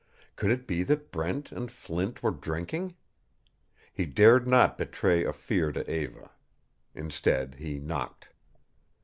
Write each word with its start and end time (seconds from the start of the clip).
Could 0.35 0.49
it 0.49 0.65
be 0.65 0.81
that 0.81 1.11
Brent 1.11 1.51
and 1.51 1.71
Flint 1.71 2.23
were 2.23 2.31
drinking? 2.31 2.95
He 3.93 4.07
dared 4.07 4.47
not 4.47 4.75
betray 4.75 5.23
a 5.23 5.31
fear 5.31 5.71
to 5.71 5.87
Eva. 5.87 6.31
Instead 6.95 7.53
he 7.59 7.77
knocked. 7.77 8.29